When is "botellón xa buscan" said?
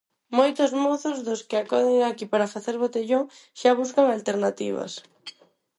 2.83-4.05